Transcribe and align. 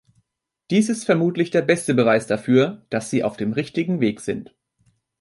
Dies 0.71 0.89
ist 0.89 1.03
vermutlich 1.03 1.51
der 1.51 1.61
beste 1.61 1.93
Beweis 1.93 2.25
dafür, 2.25 2.83
dass 2.89 3.11
Sie 3.11 3.23
auf 3.23 3.37
dem 3.37 3.53
richtigen 3.53 3.99
Weg 4.01 4.19
sind. 4.19 4.55